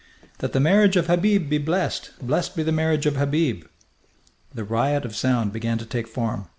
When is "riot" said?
4.63-5.05